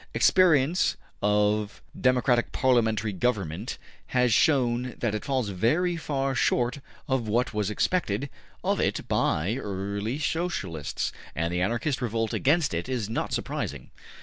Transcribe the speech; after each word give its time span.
Experience 0.15 0.97
of 1.21 1.83
democratic 2.01 2.51
parliamentary 2.51 3.13
government 3.13 3.77
has 4.07 4.33
shown 4.33 4.95
that 4.97 5.13
it 5.13 5.23
falls 5.23 5.49
very 5.49 5.95
far 5.95 6.33
short 6.33 6.79
of 7.07 7.27
what 7.27 7.53
was 7.53 7.69
expected 7.69 8.27
of 8.63 8.79
it 8.79 9.07
by 9.07 9.57
early 9.57 10.17
Socialists, 10.17 11.11
and 11.35 11.53
the 11.53 11.61
Anarchist 11.61 12.01
revolt 12.01 12.33
against 12.33 12.73
it 12.73 12.89
is 12.89 13.09
not 13.09 13.31
surprising. 13.31 13.91